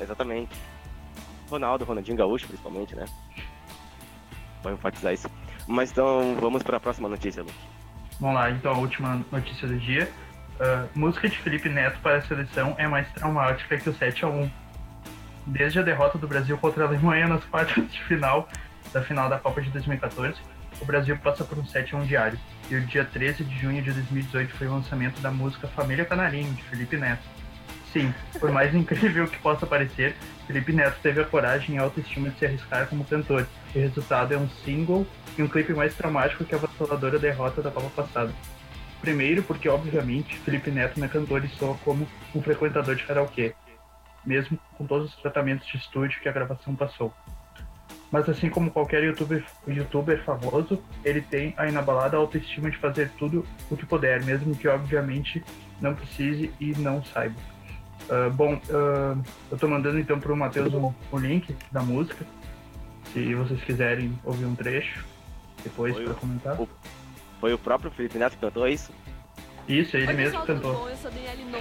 Exatamente. 0.00 0.56
Ronaldo, 1.50 1.84
Ronaldinho 1.84 2.16
Gaúcho, 2.16 2.46
principalmente, 2.46 2.94
né? 2.94 3.04
Vou 4.62 4.72
enfatizar 4.72 5.12
isso. 5.12 5.28
Mas 5.66 5.90
então, 5.90 6.36
vamos 6.40 6.62
para 6.62 6.76
a 6.76 6.80
próxima 6.80 7.08
notícia, 7.08 7.42
Luke. 7.42 7.54
Vamos 8.20 8.36
lá, 8.36 8.50
então 8.50 8.72
a 8.72 8.78
última 8.78 9.20
notícia 9.30 9.66
do 9.66 9.78
dia. 9.78 10.10
Ah, 10.60 10.86
música 10.94 11.28
de 11.28 11.36
Felipe 11.38 11.68
Neto 11.68 11.98
para 12.00 12.18
a 12.18 12.22
seleção 12.22 12.74
é 12.78 12.86
mais 12.86 13.10
traumática 13.12 13.76
que 13.76 13.88
o 13.88 13.94
7x1. 13.94 14.50
Desde 15.46 15.80
a 15.80 15.82
derrota 15.82 16.18
do 16.18 16.28
Brasil 16.28 16.56
contra 16.56 16.84
a 16.84 16.86
Alemanha 16.86 17.26
nas 17.26 17.44
quartas 17.44 17.90
de 17.90 18.02
final 18.04 18.48
da 18.92 19.02
final 19.02 19.28
da 19.28 19.38
Copa 19.38 19.60
de 19.60 19.70
2014, 19.70 20.38
o 20.80 20.84
Brasil 20.84 21.16
passa 21.18 21.44
por 21.44 21.58
um 21.58 21.64
7x1 21.64 22.06
diário. 22.06 22.38
E 22.70 22.76
o 22.76 22.80
dia 22.86 23.04
13 23.04 23.44
de 23.44 23.58
junho 23.58 23.82
de 23.82 23.92
2018 23.92 24.54
foi 24.54 24.66
o 24.66 24.72
lançamento 24.72 25.20
da 25.20 25.30
música 25.30 25.66
Família 25.68 26.04
Canarinho, 26.04 26.52
de 26.52 26.62
Felipe 26.64 26.96
Neto. 26.96 27.22
Sim, 27.92 28.14
por 28.38 28.50
mais 28.50 28.72
incrível 28.74 29.26
que 29.26 29.38
possa 29.38 29.66
parecer, 29.66 30.14
Felipe 30.46 30.72
Neto 30.72 30.98
teve 31.02 31.20
a 31.20 31.24
coragem 31.24 31.76
e 31.76 31.78
a 31.78 31.82
autoestima 31.82 32.30
de 32.30 32.38
se 32.38 32.46
arriscar 32.46 32.86
como 32.86 33.04
cantor. 33.04 33.46
E 33.74 33.78
o 33.78 33.82
resultado 33.82 34.32
é 34.32 34.38
um 34.38 34.48
single 34.64 35.06
e 35.36 35.42
um 35.42 35.48
clipe 35.48 35.74
mais 35.74 35.94
traumático 35.94 36.44
que 36.44 36.54
a 36.54 36.58
avassaladora 36.58 37.18
derrota 37.18 37.60
da 37.60 37.70
Copa 37.70 37.90
passada. 38.02 38.32
Primeiro, 39.00 39.42
porque 39.42 39.68
obviamente 39.68 40.38
Felipe 40.38 40.70
Neto 40.70 40.98
não 41.00 41.06
é 41.06 41.08
cantor 41.08 41.44
e 41.44 41.48
soa 41.48 41.76
como 41.84 42.06
um 42.34 42.40
frequentador 42.40 42.94
de 42.94 43.02
karaokê, 43.02 43.52
mesmo 44.24 44.58
com 44.76 44.86
todos 44.86 45.10
os 45.10 45.16
tratamentos 45.20 45.66
de 45.66 45.76
estúdio 45.76 46.20
que 46.20 46.28
a 46.28 46.32
gravação 46.32 46.74
passou. 46.74 47.12
Mas 48.10 48.28
assim 48.28 48.50
como 48.50 48.70
qualquer 48.70 49.02
youtuber, 49.02 49.42
youtuber 49.66 50.22
famoso, 50.24 50.82
ele 51.02 51.22
tem 51.22 51.54
a 51.56 51.66
inabalada 51.66 52.16
autoestima 52.16 52.70
de 52.70 52.76
fazer 52.76 53.10
tudo 53.18 53.46
o 53.70 53.76
que 53.76 53.86
puder, 53.86 54.22
mesmo 54.24 54.54
que 54.54 54.68
obviamente 54.68 55.42
não 55.80 55.94
precise 55.94 56.52
e 56.60 56.72
não 56.78 57.02
saiba. 57.02 57.36
Ah, 58.10 58.28
bom, 58.28 58.60
ah, 58.70 59.16
eu 59.50 59.56
tô 59.58 59.66
mandando 59.66 59.98
então 59.98 60.20
pro 60.20 60.36
Matheus 60.36 60.74
o, 60.74 60.94
o 61.10 61.18
link 61.18 61.56
da 61.70 61.80
música, 61.82 62.26
se 63.12 63.34
vocês 63.34 63.62
quiserem 63.64 64.18
ouvir 64.24 64.44
um 64.44 64.54
trecho 64.54 65.06
depois 65.64 65.96
para 65.98 66.12
o- 66.12 66.16
comentar. 66.16 66.60
o- 66.60 66.68
Foi 67.40 67.54
o 67.54 67.58
próprio 67.58 67.90
Felipe 67.90 68.18
Neto 68.18 68.34
que 68.34 68.40
cantou 68.40 68.68
isso? 68.68 68.92
Isso, 69.68 69.96
ele 69.96 70.08
Oi, 70.08 70.12
mesmo 70.14 70.40
tudo 70.40 70.46
cantou. 70.60 70.90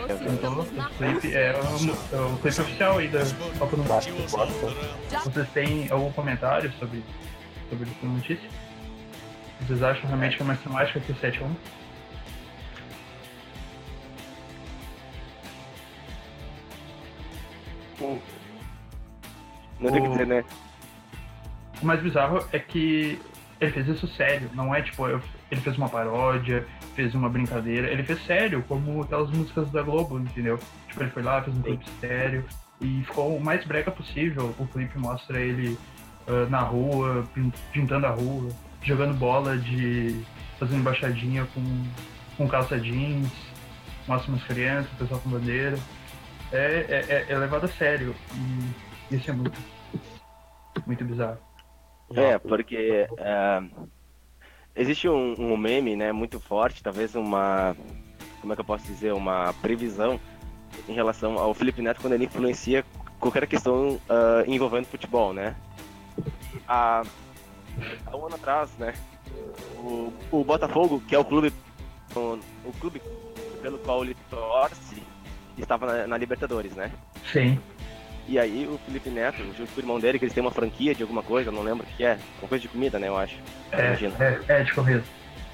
Cantou. 0.07 0.61
O 0.61 0.89
clipe 0.97 1.35
é 1.35 1.53
o, 1.53 2.15
é 2.15 2.21
o 2.21 2.37
clipe 2.37 2.61
oficial 2.61 2.97
aí 2.97 3.07
da 3.07 3.19
Copa 3.59 3.75
do 3.75 3.83
Mundo. 3.83 5.23
Vocês 5.23 5.49
têm 5.49 5.87
algum 5.91 6.11
comentário 6.11 6.71
sobre, 6.79 7.03
sobre 7.69 7.89
essa 7.89 8.05
notícia? 8.07 8.49
Vocês 9.61 9.83
acham 9.83 10.07
realmente 10.07 10.35
que 10.35 10.41
é 10.41 10.45
mais 10.45 10.59
temática 10.61 10.99
que 10.99 11.11
o 11.11 11.15
7 11.15 11.43
1 11.43 11.55
Não 19.79 19.91
tem 19.91 19.99
o 20.01 20.03
que 20.03 20.09
dizer, 20.11 20.27
né? 20.27 20.43
O 21.81 21.85
mais 21.85 22.01
bizarro 22.01 22.45
é 22.51 22.59
que 22.59 23.19
ele 23.59 23.71
fez 23.71 23.87
isso 23.87 24.07
sério, 24.09 24.49
não 24.53 24.73
é 24.73 24.81
tipo, 24.81 25.07
eu- 25.07 25.21
ele 25.51 25.61
fez 25.61 25.77
uma 25.77 25.89
paródia, 25.89 26.65
fez 26.95 27.13
uma 27.13 27.29
brincadeira, 27.29 27.91
ele 27.91 28.03
fez 28.03 28.23
sério, 28.25 28.63
como 28.67 29.01
aquelas 29.03 29.29
músicas 29.29 29.69
da 29.69 29.81
Globo, 29.83 30.17
entendeu? 30.19 30.57
Tipo, 30.87 31.03
ele 31.03 31.11
foi 31.11 31.21
lá, 31.21 31.41
fez 31.43 31.55
um 31.57 31.61
clipe 31.61 31.85
sério 31.99 32.45
e 32.79 33.03
ficou 33.03 33.35
o 33.37 33.43
mais 33.43 33.63
brega 33.65 33.91
possível. 33.91 34.55
O 34.57 34.65
clipe 34.65 34.97
mostra 34.97 35.39
ele 35.39 35.77
ah, 36.27 36.47
na 36.49 36.59
rua, 36.61 37.27
pin- 37.33 37.51
pintando 37.73 38.05
a 38.07 38.09
rua, 38.11 38.49
jogando 38.81 39.13
bola 39.17 39.57
de. 39.57 40.23
fazendo 40.57 40.79
embaixadinha 40.79 41.45
com, 41.53 41.61
com 42.37 42.47
calça 42.47 42.79
jeans, 42.79 43.29
mostra 44.07 44.31
umas 44.31 44.43
crianças, 44.45 44.91
o 44.93 44.95
pessoal 44.95 45.19
com 45.19 45.29
bandeira. 45.29 45.77
É, 46.51 46.57
é, 46.57 47.05
é- 47.09 47.25
é 47.33 47.37
levado 47.37 47.65
a 47.65 47.67
sério 47.67 48.13
e 49.09 49.15
isso 49.15 49.29
é 49.29 49.33
muito, 49.33 49.57
muito 50.85 51.03
bizarro. 51.05 51.37
É, 52.15 52.37
porque 52.39 53.07
é, 53.17 53.61
existe 54.75 55.07
um, 55.07 55.33
um 55.37 55.57
meme, 55.57 55.95
né, 55.95 56.11
muito 56.11 56.39
forte, 56.39 56.83
talvez 56.83 57.15
uma, 57.15 57.75
como 58.39 58.53
é 58.53 58.55
que 58.55 58.61
eu 58.61 58.65
posso 58.65 58.85
dizer, 58.85 59.13
uma 59.13 59.53
previsão 59.61 60.19
em 60.87 60.93
relação 60.93 61.37
ao 61.37 61.53
Felipe 61.53 61.81
Neto 61.81 62.01
quando 62.01 62.13
ele 62.13 62.25
influencia 62.25 62.85
qualquer 63.19 63.45
questão 63.47 63.99
ah, 64.09 64.43
envolvendo 64.47 64.85
futebol, 64.85 65.33
né? 65.33 65.55
Há, 66.67 67.03
há 68.05 68.17
um 68.17 68.25
ano 68.25 68.35
atrás, 68.35 68.71
né, 68.77 68.93
o, 69.77 70.13
o 70.31 70.43
Botafogo, 70.43 71.01
que 71.07 71.15
é 71.15 71.19
o 71.19 71.25
clube, 71.25 71.53
o, 72.15 72.39
o 72.65 72.73
clube 72.79 73.01
pelo 73.61 73.77
qual 73.79 74.03
ele 74.03 74.15
torce, 74.29 75.03
estava 75.57 75.85
na, 75.85 76.07
na 76.07 76.17
Libertadores, 76.17 76.73
né? 76.73 76.91
Sim. 77.31 77.59
E 78.27 78.39
aí 78.39 78.67
o 78.67 78.77
Felipe 78.85 79.09
Neto, 79.09 79.37
junto 79.57 79.71
com 79.73 79.79
o 79.79 79.83
irmão 79.83 79.99
dele, 79.99 80.19
que 80.19 80.25
eles 80.25 80.33
têm 80.33 80.41
uma 80.41 80.51
franquia 80.51 80.95
de 80.95 81.01
alguma 81.01 81.23
coisa, 81.23 81.51
não 81.51 81.63
lembro 81.63 81.85
o 81.85 81.95
que 81.97 82.03
é, 82.03 82.17
uma 82.41 82.47
coisa 82.47 82.61
de 82.61 82.67
comida, 82.67 82.97
né, 82.99 83.07
eu 83.07 83.17
acho. 83.17 83.35
É, 83.71 83.87
Imagino. 83.87 84.15
é, 84.19 84.39
é 84.47 84.63
de 84.63 84.73
corrida. 84.73 85.03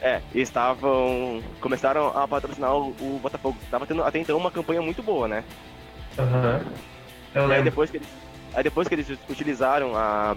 É, 0.02 0.22
e 0.34 0.42
estavam. 0.42 1.42
começaram 1.60 2.16
a 2.16 2.28
patrocinar 2.28 2.74
o, 2.76 2.90
o 3.00 3.20
Botafogo. 3.22 3.58
Tava 3.72 3.88
tendo 3.88 4.04
até 4.04 4.20
então 4.20 4.38
uma 4.38 4.52
campanha 4.52 4.82
muito 4.82 5.02
boa, 5.02 5.28
né? 5.28 5.44
Aham. 6.20 6.62
Eu 7.34 7.50
E 7.50 7.54
aí 7.54 7.64
depois 7.64 7.90
que 7.90 7.98
eles, 7.98 8.08
aí 8.54 8.64
depois 8.64 8.88
que 8.88 8.94
eles 8.94 9.10
utilizaram 9.28 9.96
a, 9.96 10.36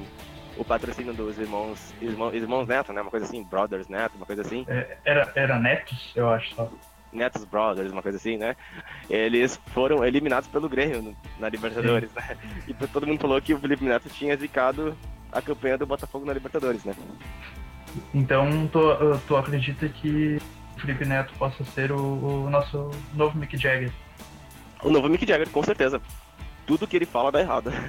o 0.57 0.65
patrocínio 0.65 1.13
dos 1.13 1.39
irmãos, 1.39 1.95
irmãos, 2.01 2.35
irmãos 2.35 2.67
Neto, 2.67 2.93
né? 2.93 3.03
Uma 3.03 3.11
coisa 3.11 3.27
assim, 3.27 3.43
Brothers 3.43 3.89
Neto, 3.89 4.17
uma 4.17 4.27
coisa 4.27 4.43
assim. 4.43 4.65
É, 4.69 4.97
era, 5.05 5.31
era 5.35 5.59
Netos, 5.59 6.13
eu 6.17 6.29
acho 6.31 6.55
só. 6.55 6.71
Netos 7.13 7.45
Brothers, 7.45 7.93
uma 7.93 8.03
coisa 8.03 8.19
assim, 8.19 8.37
né? 8.37 8.57
Eles 9.09 9.61
foram 9.73 10.05
eliminados 10.05 10.49
pelo 10.49 10.69
Grêmio 10.69 11.17
na 11.39 11.49
Libertadores, 11.49 12.13
né? 12.13 12.37
E 12.69 12.75
todo 12.75 13.07
mundo 13.07 13.21
falou 13.21 13.41
que 13.41 13.55
o 13.55 13.59
Felipe 13.59 13.85
Neto 13.85 14.09
tinha 14.09 14.37
zicado 14.37 14.97
a 15.33 15.43
campanha 15.43 15.79
do 15.79 15.87
Botafogo 15.87 16.25
na 16.25 16.33
Libertadores, 16.33 16.85
né? 16.85 16.95
Então, 18.15 18.69
tu, 18.69 18.81
tu 19.27 19.37
acredita 19.37 19.89
que 19.89 20.39
o 20.77 20.81
Felipe 20.81 21.05
Neto 21.05 21.33
possa 21.39 21.65
ser 21.65 21.93
o, 21.93 22.45
o 22.45 22.51
nosso 22.51 22.91
novo 23.15 23.37
Mick 23.39 23.57
Jagger? 23.57 23.93
O 24.83 24.91
novo 24.91 25.09
Mick 25.09 25.27
Jagger, 25.27 25.49
com 25.51 25.63
certeza. 25.63 26.01
Tudo 26.67 26.87
que 26.87 26.97
ele 26.97 27.07
fala 27.07 27.33
dá 27.33 27.41
errado. 27.41 27.71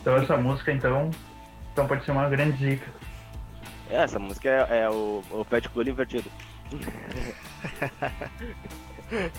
Então, 0.00 0.16
essa 0.16 0.36
música, 0.36 0.72
então, 0.72 1.12
então 1.72 1.86
pode 1.86 2.04
ser 2.04 2.10
uma 2.10 2.28
grande 2.28 2.56
zica. 2.56 2.90
É, 3.88 3.98
essa 3.98 4.18
música 4.18 4.48
é, 4.48 4.80
é 4.80 4.90
o, 4.90 5.22
o 5.30 5.44
Pet 5.44 5.68
Club 5.68 5.86
invertido. 5.86 6.28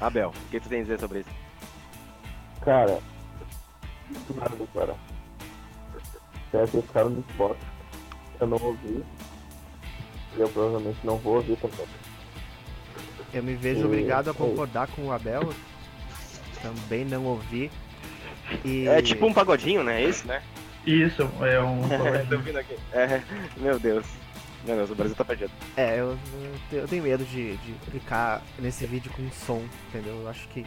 Abel, 0.00 0.30
o 0.30 0.50
que 0.50 0.60
tu 0.60 0.68
tem 0.68 0.80
a 0.80 0.82
dizer 0.82 0.98
sobre 1.00 1.20
isso? 1.20 1.30
Cara, 2.62 2.98
muito 4.10 4.34
nada, 4.34 4.56
cara. 4.74 4.96
Será 6.50 6.66
que 6.66 6.82
ficaram 6.82 7.10
no 7.10 7.24
Xbox? 7.32 7.56
Eu 8.40 8.46
não 8.46 8.58
ouvi. 8.62 9.04
E 10.36 10.40
eu 10.40 10.48
provavelmente 10.48 10.98
não 11.04 11.16
vou 11.18 11.36
ouvir 11.36 11.56
também. 11.56 11.86
Eu 13.32 13.42
me 13.42 13.54
vejo 13.54 13.80
Oi, 13.80 13.86
obrigado 13.86 14.28
a 14.28 14.30
oi. 14.32 14.36
concordar 14.36 14.88
com 14.88 15.06
o 15.06 15.12
Abel. 15.12 15.52
Também 16.62 17.04
não 17.04 17.24
ouvi. 17.24 17.70
E 18.64 18.86
É 18.88 19.00
tipo 19.02 19.26
um 19.26 19.32
pagodinho, 19.32 19.82
né? 19.82 20.02
É 20.02 20.08
isso, 20.08 20.26
né? 20.26 20.42
Isso, 20.86 21.22
é 21.40 21.60
um. 21.60 21.80
Tô 22.28 22.36
ouvindo 22.36 22.58
aqui. 22.58 22.76
É, 22.92 23.22
meu 23.56 23.78
Deus. 23.78 24.04
Meu 24.64 24.76
Deus, 24.76 24.90
o 24.90 24.94
Brasil 24.94 25.14
tá 25.14 25.24
perdido. 25.24 25.50
É, 25.76 26.00
eu, 26.00 26.10
eu 26.12 26.54
te- 26.70 26.76
eu 26.76 26.88
tenho 26.88 27.02
medo 27.02 27.24
de, 27.24 27.56
de 27.58 27.72
clicar 27.90 28.40
nesse 28.58 28.86
vídeo 28.86 29.12
com 29.14 29.30
som, 29.30 29.62
entendeu? 29.88 30.14
Eu 30.22 30.28
acho 30.28 30.48
que 30.48 30.64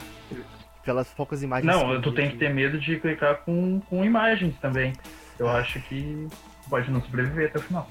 pelas 0.84 1.08
poucas 1.10 1.42
imagens. 1.42 1.66
não, 1.76 2.00
tu 2.02 2.12
vi 2.12 2.16
tem 2.18 2.32
que 2.32 2.38
ter 2.38 2.54
medo 2.54 2.80
de 2.80 3.00
clicar 3.00 3.38
com, 3.38 3.80
com 3.90 4.06
imagens 4.06 4.56
também. 4.62 4.94
eu 5.40 5.50
acho 5.50 5.80
que 5.82 6.28
pode 6.70 6.90
não 6.92 7.02
sobreviver 7.02 7.50
até 7.50 7.60
o 7.60 7.62
final. 7.62 7.90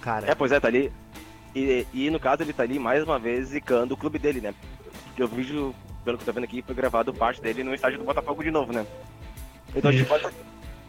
Cara, 0.00 0.30
É, 0.30 0.34
pois 0.34 0.52
é, 0.52 0.60
tá 0.60 0.68
ali. 0.68 0.92
E, 1.54 1.86
e 1.92 2.10
no 2.10 2.18
caso 2.20 2.42
ele 2.42 2.52
tá 2.52 2.62
ali 2.62 2.78
mais 2.78 3.02
uma 3.02 3.18
vez 3.18 3.48
zicando 3.48 3.94
o 3.94 3.96
clube 3.96 4.18
dele, 4.18 4.40
né? 4.40 4.54
Porque 5.06 5.22
o 5.22 5.28
vídeo, 5.28 5.74
pelo 6.04 6.16
que 6.16 6.22
eu 6.22 6.26
tô 6.26 6.32
vendo 6.32 6.44
aqui, 6.44 6.62
foi 6.62 6.74
gravado 6.74 7.12
parte 7.12 7.42
dele 7.42 7.62
no 7.62 7.74
estádio 7.74 7.98
do 7.98 8.04
Botafogo 8.04 8.42
de 8.42 8.50
novo, 8.50 8.72
né? 8.72 8.86
Então 9.74 9.90
a 9.90 9.94
gente 9.94 10.06
pode. 10.08 10.26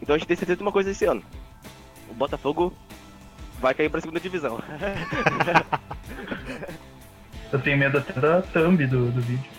Então 0.00 0.14
a 0.14 0.18
gente 0.18 0.26
tem 0.26 0.36
certeza 0.36 0.56
de 0.56 0.62
uma 0.62 0.72
coisa 0.72 0.90
esse 0.90 1.04
ano. 1.04 1.22
O 2.08 2.14
Botafogo 2.14 2.72
vai 3.64 3.72
cair 3.72 3.88
pra 3.88 3.98
segunda 4.00 4.20
divisão. 4.20 4.58
Eu 7.50 7.62
tenho 7.62 7.78
medo 7.78 7.96
até 7.96 8.12
da 8.12 8.42
thumb 8.42 8.86
do, 8.86 9.10
do 9.10 9.22
vídeo. 9.22 9.50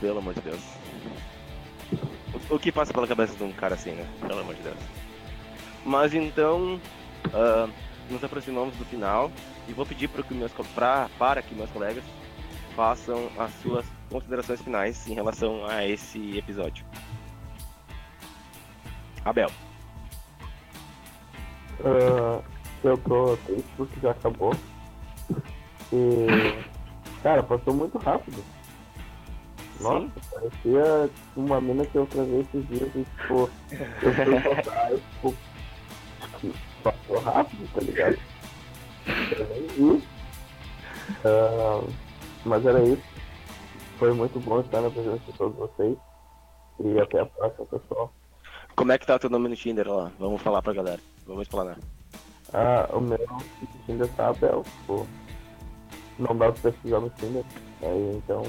Pelo 0.00 0.18
amor 0.18 0.34
de 0.34 0.42
Deus. 0.42 0.60
O, 2.32 2.54
o 2.54 2.58
que 2.58 2.70
passa 2.70 2.92
pela 2.92 3.08
cabeça 3.08 3.34
de 3.34 3.42
um 3.42 3.50
cara 3.50 3.74
assim, 3.74 3.90
né? 3.90 4.06
Pelo 4.20 4.38
amor 4.38 4.54
de 4.54 4.62
Deus. 4.62 4.78
Mas 5.84 6.14
então, 6.14 6.80
ah, 7.34 7.68
nos 8.08 8.22
aproximamos 8.22 8.76
do 8.76 8.84
final 8.84 9.32
e 9.66 9.72
vou 9.72 9.84
pedir 9.84 10.06
para 10.06 10.22
que 10.22 10.34
meus, 10.34 10.52
pra, 10.52 11.10
para 11.18 11.42
que 11.42 11.52
meus 11.52 11.70
colegas 11.70 12.04
façam 12.76 13.28
as 13.36 13.52
suas 13.60 13.84
considerações 14.08 14.62
finais 14.62 15.08
em 15.08 15.14
relação 15.14 15.66
a 15.66 15.84
esse 15.84 16.38
episódio. 16.38 16.86
Abel. 19.24 19.50
Ah, 21.84 22.40
eu 22.84 22.98
tô 22.98 23.36
triste 23.46 23.70
porque 23.76 24.00
já 24.00 24.10
acabou. 24.10 24.54
E. 25.92 26.26
Cara, 27.22 27.42
passou 27.42 27.74
muito 27.74 27.98
rápido. 27.98 28.42
Nossa, 29.80 30.00
Sim. 30.00 30.12
parecia 30.32 31.10
uma 31.36 31.60
mina 31.60 31.86
que 31.86 31.96
eu 31.96 32.06
travei 32.06 32.40
esses 32.40 32.68
dias 32.68 32.90
e, 32.94 33.04
tipo, 33.04 33.50
eu 34.02 34.14
fui 34.14 34.42
contar 34.42 34.92
e, 34.92 34.98
tipo, 34.98 35.34
passou 36.82 37.18
rápido, 37.20 37.68
tá 37.74 37.80
ligado? 37.80 38.18
Eu 39.06 39.46
nem 39.48 39.66
vi. 39.98 40.04
Ah, 41.24 41.82
mas 42.44 42.64
era 42.66 42.82
isso. 42.82 43.02
Foi 43.98 44.12
muito 44.12 44.38
bom 44.40 44.60
estar 44.60 44.80
na 44.80 44.90
presença 44.90 45.18
de 45.26 45.32
todos 45.32 45.56
vocês. 45.56 45.96
E 46.82 46.98
até 46.98 47.20
a 47.20 47.26
próxima, 47.26 47.66
pessoal. 47.66 48.12
Como 48.74 48.92
é 48.92 48.98
que 48.98 49.06
tá 49.06 49.16
o 49.16 49.18
teu 49.18 49.28
nome 49.28 49.48
no 49.48 49.56
Tinder 49.56 49.86
lá? 49.90 50.10
Vamos 50.18 50.40
falar 50.40 50.62
pra 50.62 50.72
galera. 50.72 51.00
Vamos 51.30 51.42
explanar. 51.42 51.78
Ah, 52.52 52.88
o 52.92 53.00
meu 53.00 53.16
Tinder 53.86 54.08
tá 54.16 54.30
Abel, 54.30 54.64
tipo, 54.64 55.06
não 56.18 56.36
dá 56.36 56.50
pra 56.50 56.72
pesquisar 56.72 56.98
no 56.98 57.08
Tinder. 57.10 57.44
Aí 57.80 58.16
então, 58.16 58.42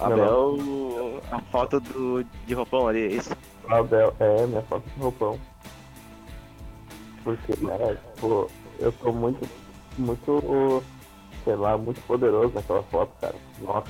Abel, 0.00 1.22
a 1.30 1.40
foto 1.42 1.78
do, 1.78 2.24
de 2.44 2.54
roupão 2.54 2.88
ali, 2.88 3.02
é 3.02 3.06
isso? 3.06 3.30
Abel 3.68 4.12
é 4.18 4.46
minha 4.48 4.62
foto 4.62 4.82
de 4.90 5.00
roupão. 5.00 5.38
Porque, 7.22 7.52
né, 7.64 7.96
tipo, 8.16 8.50
eu 8.80 8.90
tô 8.90 9.12
muito, 9.12 9.48
muito, 9.96 10.82
sei 11.44 11.54
lá, 11.54 11.78
muito 11.78 12.00
poderoso 12.00 12.52
naquela 12.52 12.82
foto, 12.82 13.12
cara. 13.20 13.36
Nossa, 13.60 13.88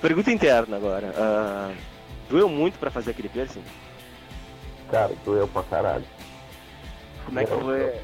Pergunta 0.00 0.30
interna 0.30 0.76
agora. 0.76 1.12
Ah, 1.16 1.74
doeu 2.30 2.48
muito 2.48 2.78
pra 2.78 2.88
fazer 2.88 3.10
aquele 3.10 3.28
piercing? 3.28 3.64
cara, 4.92 5.12
doeu 5.24 5.48
pra 5.48 5.64
caralho. 5.64 6.04
Como 7.28 7.40
é 7.40 7.44
que 7.44 7.52
foi? 7.52 8.00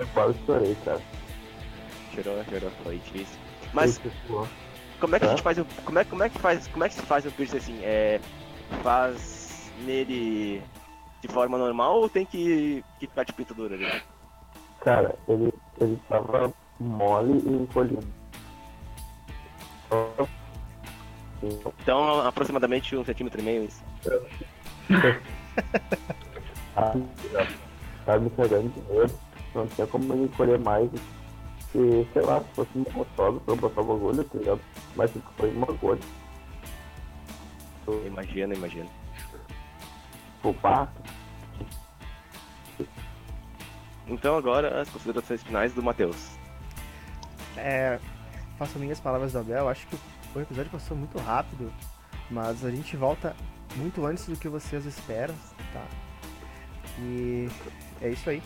Eu 0.00 0.06
quase 0.14 0.38
chorei, 0.44 0.76
cara. 0.84 1.00
Chorou, 2.14 2.44
chorou, 2.44 2.70
foi 2.82 2.98
difícil. 2.98 3.38
Mas 3.72 3.98
tipo, 3.98 4.48
como 5.00 5.16
é 5.16 5.20
que 5.20 5.26
a 5.26 5.28
gente 5.28 5.42
faz 5.42 5.58
o. 5.58 5.66
Como 5.84 5.98
é, 5.98 6.04
como 6.04 6.22
é 6.22 6.28
que 6.28 6.38
faz. 6.38 6.66
Como 6.68 6.84
é 6.84 6.88
que 6.88 6.94
se 6.94 7.02
faz 7.02 7.24
o 7.24 7.30
piercing 7.30 7.56
assim? 7.56 7.80
É. 7.82 8.20
Faz 8.82 9.70
nele 9.84 10.62
de 11.20 11.28
forma 11.28 11.56
normal 11.56 12.00
ou 12.00 12.08
tem 12.08 12.26
que, 12.26 12.84
que 12.98 13.06
ficar 13.06 13.24
de 13.24 13.32
pintadura 13.32 13.74
ali? 13.74 14.02
cara, 14.84 15.16
ele, 15.26 15.52
ele 15.80 15.98
tava 16.08 16.52
mole 16.78 17.42
e 17.46 17.62
encolhido. 17.62 18.06
Então 21.80 22.26
aproximadamente 22.26 22.96
um 22.96 23.04
centímetro 23.04 23.40
e 23.40 23.44
meio 23.44 23.64
isso. 23.64 23.82
Tava 28.04 28.18
me 28.20 28.30
cagando 28.30 28.68
de 28.68 28.80
medo. 28.92 29.14
Não 29.54 29.66
tinha 29.68 29.86
como 29.86 30.12
ele 30.12 30.24
encolher 30.24 30.58
mais. 30.58 30.90
Se, 31.72 32.08
sei 32.12 32.22
lá, 32.22 32.40
se 32.40 32.46
fosse 32.54 32.70
uma 32.74 32.84
gostosa 32.90 33.40
pra 33.40 33.54
eu 33.54 33.56
botar 33.56 33.80
o 33.80 33.84
bagulho, 33.84 34.24
tá 34.24 34.38
ligado? 34.38 34.60
Mas 34.96 35.10
foi 35.36 35.50
uma 35.50 35.68
agulha. 35.68 36.00
Imagina, 38.06 38.54
imagina. 38.54 38.88
Pá, 40.60 40.88
Então 44.06 44.36
agora 44.36 44.82
as 44.82 44.88
considerações 44.90 45.42
finais 45.42 45.72
do 45.72 45.82
Matheus. 45.82 46.36
é, 47.56 47.98
faço 48.58 48.78
minhas 48.78 49.00
palavras 49.00 49.32
do 49.32 49.38
Abel. 49.38 49.68
Acho 49.68 49.86
que 49.86 49.96
o 50.34 50.40
episódio 50.40 50.70
passou 50.70 50.96
muito 50.96 51.18
rápido, 51.18 51.72
mas 52.30 52.64
a 52.64 52.70
gente 52.70 52.96
volta 52.96 53.34
muito 53.76 54.04
antes 54.04 54.26
do 54.26 54.36
que 54.36 54.48
vocês 54.48 54.84
esperam, 54.84 55.34
tá? 55.72 55.84
E 56.98 57.48
é 58.00 58.10
isso 58.10 58.30
aí. 58.30 58.42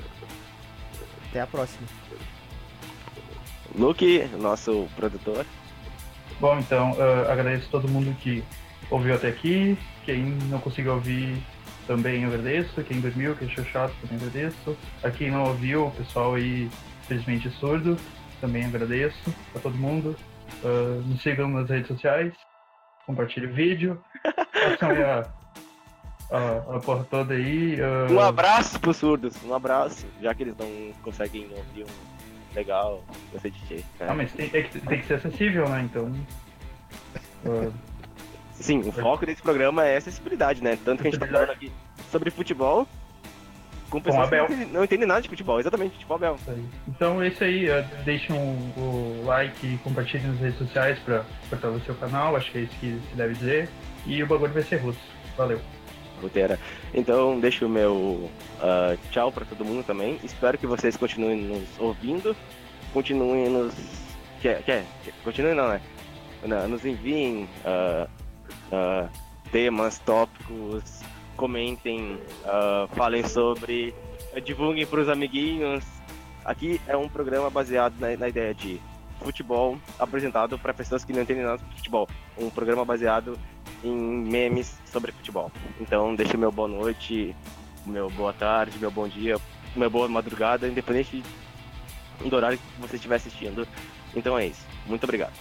Até 1.28 1.40
a 1.40 1.46
próxima. 1.46 1.86
Luke, 3.74 4.24
nosso 4.38 4.88
produtor. 4.96 5.44
Bom, 6.40 6.58
então, 6.58 6.96
ah, 6.98 7.32
agradeço 7.32 7.68
todo 7.70 7.88
mundo 7.88 8.14
que 8.20 8.42
ouviu 8.90 9.14
até 9.14 9.28
aqui. 9.28 9.76
Quem 10.04 10.24
não 10.48 10.58
conseguiu 10.58 10.94
ouvir, 10.94 11.42
também 11.86 12.24
agradeço. 12.24 12.82
Quem 12.84 13.00
dormiu, 13.00 13.36
quem 13.36 13.48
achou 13.48 13.64
chato, 13.64 13.94
também 14.00 14.16
agradeço. 14.16 14.76
A 15.02 15.10
quem 15.10 15.30
não 15.30 15.44
ouviu, 15.44 15.86
o 15.86 15.90
pessoal 15.90 16.34
aí, 16.34 16.70
felizmente 17.02 17.50
surdo, 17.50 17.96
também 18.40 18.64
agradeço 18.64 19.34
a 19.54 19.58
todo 19.58 19.76
mundo. 19.76 20.16
Ah, 20.64 21.02
me 21.04 21.18
sigam 21.18 21.48
nas 21.48 21.68
redes 21.68 21.88
sociais, 21.88 22.32
compartilhem 23.06 23.50
o 23.50 23.54
vídeo, 23.54 24.02
façam 24.52 24.90
aí 24.90 25.02
a, 26.30 26.78
porra 26.80 27.04
toda 27.10 27.34
aí. 27.34 27.78
ah, 27.80 28.10
Um 28.12 28.20
abraço 28.20 28.78
pros 28.80 28.96
surdos, 28.96 29.34
um 29.44 29.54
abraço. 29.54 30.06
Já 30.20 30.34
que 30.34 30.42
eles 30.42 30.54
não 30.58 30.92
conseguem 31.02 31.48
ouvir 31.56 31.84
um 31.84 32.54
legal, 32.54 33.02
sei 33.40 33.50
de 33.50 33.60
ti. 33.66 33.84
Ah, 34.00 34.14
mas 34.14 34.32
tem, 34.32 34.50
é 34.52 34.62
que 34.62 34.80
tem 34.80 35.00
que 35.00 35.06
ser 35.06 35.14
acessível, 35.14 35.68
né? 35.68 35.82
Então. 35.82 36.12
ah, 37.46 37.70
Sim, 38.54 38.80
o 38.80 38.90
foco 38.92 39.24
desse 39.24 39.40
programa 39.40 39.84
é 39.84 39.96
acessibilidade, 39.98 40.62
né? 40.62 40.76
Tanto 40.84 41.00
que 41.02 41.08
a 41.08 41.10
gente 41.12 41.20
tá 41.20 41.26
falando 41.28 41.50
aqui 41.50 41.70
sobre 42.10 42.28
futebol 42.30 42.88
com 43.88 44.00
pessoas 44.00 44.28
que 44.28 44.34
Abel. 44.34 44.48
não 44.48 44.54
entendem, 44.54 44.72
não 44.74 44.84
entendem 44.84 45.06
nada 45.08 45.22
de 45.22 45.28
futebol, 45.28 45.60
exatamente, 45.60 45.96
tipo 45.96 46.12
Abel. 46.12 46.36
Então 46.88 47.22
é 47.22 47.28
isso 47.28 47.42
aí, 47.44 47.70
uh, 47.70 47.84
deixem 48.04 48.34
um- 48.36 48.72
o 48.76 49.22
like 49.24 49.64
e 49.66 49.78
compartilhem 49.78 50.26
nas 50.26 50.40
redes 50.40 50.58
sociais 50.58 50.98
para 50.98 51.24
fortalecer 51.48 51.94
o 51.94 51.98
canal, 51.98 52.34
acho 52.36 52.50
que 52.50 52.58
é 52.58 52.60
isso 52.62 52.74
que 52.80 53.00
se 53.08 53.14
deve 53.16 53.34
dizer. 53.34 53.68
E 54.04 54.20
o 54.22 54.26
bagulho 54.26 54.52
vai 54.52 54.62
ser 54.64 54.76
russo. 54.78 54.98
Valeu. 55.36 55.60
Roteira. 56.18 56.58
Então, 56.92 57.38
deixo 57.38 57.66
o 57.66 57.68
meu 57.68 58.30
ah, 58.60 58.96
tchau 59.10 59.30
pra 59.32 59.44
todo 59.44 59.64
mundo 59.64 59.84
também. 59.84 60.18
Espero 60.22 60.58
que 60.58 60.66
vocês 60.66 60.96
continuem 60.96 61.42
nos 61.42 61.68
ouvindo, 61.78 62.36
continuem 62.92 63.48
nos. 63.48 63.74
Quer, 64.40 64.62
quer, 64.62 64.84
continuem 65.24 65.54
não, 65.54 65.68
né? 65.68 65.80
Não, 66.44 66.68
Nos 66.68 66.84
enviem 66.84 67.48
ah, 67.64 68.08
ah, 68.72 69.08
temas, 69.50 69.98
tópicos, 69.98 71.00
comentem, 71.36 72.18
falem 72.94 73.26
sobre, 73.26 73.94
divulguem 74.44 74.86
pros 74.86 75.08
amiguinhos. 75.08 75.84
Aqui 76.44 76.80
é 76.86 76.96
um 76.96 77.08
programa 77.08 77.50
baseado 77.50 77.94
na, 77.98 78.16
na 78.16 78.28
ideia 78.28 78.54
de 78.54 78.80
futebol 79.20 79.78
apresentado 79.98 80.58
para 80.58 80.72
pessoas 80.72 81.04
que 81.04 81.12
não 81.12 81.22
entendem 81.22 81.44
nada 81.44 81.58
de 81.58 81.76
futebol. 81.76 82.08
Um 82.36 82.50
programa 82.50 82.84
baseado 82.84 83.38
em 83.82 83.94
memes 83.94 84.78
sobre 84.86 85.12
futebol. 85.12 85.50
Então, 85.80 86.14
deixa 86.14 86.36
meu 86.36 86.50
boa 86.50 86.68
noite, 86.68 87.34
meu 87.86 88.10
boa 88.10 88.32
tarde, 88.32 88.78
meu 88.78 88.90
bom 88.90 89.08
dia, 89.08 89.36
meu 89.76 89.90
boa 89.90 90.08
madrugada, 90.08 90.68
independente 90.68 91.22
do 92.24 92.34
horário 92.34 92.58
que 92.58 92.80
você 92.80 92.96
estiver 92.96 93.16
assistindo. 93.16 93.66
Então 94.14 94.38
é 94.38 94.46
isso. 94.46 94.64
Muito 94.86 95.04
obrigado. 95.04 95.32